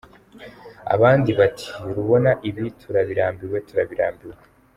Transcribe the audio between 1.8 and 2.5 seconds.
”Rubona